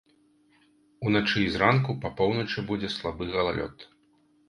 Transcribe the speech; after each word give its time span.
Уначы 1.09 1.37
і 1.45 1.53
зранку 1.57 1.97
па 2.07 2.13
поўначы 2.23 2.67
будзе 2.73 2.93
слабы 2.97 3.33
галалёд. 3.39 3.75